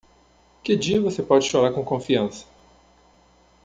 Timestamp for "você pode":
0.99-1.45